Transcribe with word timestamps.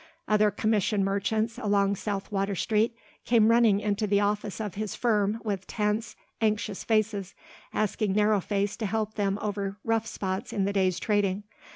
Other 0.27 0.49
commission 0.49 1.03
merchants 1.03 1.59
along 1.59 1.95
South 1.95 2.31
Water 2.31 2.55
Street 2.55 2.95
came 3.23 3.49
running 3.51 3.79
into 3.79 4.07
the 4.07 4.19
office 4.19 4.59
of 4.59 4.73
his 4.73 4.95
firm 4.95 5.39
with 5.43 5.67
tense, 5.67 6.15
anxious 6.41 6.83
faces 6.83 7.35
asking 7.71 8.13
Narrow 8.13 8.39
Face 8.39 8.75
to 8.77 8.87
help 8.87 9.13
them 9.13 9.37
over 9.43 9.77
rough 9.83 10.07
spots 10.07 10.53
in 10.53 10.65
the 10.65 10.73
day's 10.73 10.99
trading. 10.99 11.43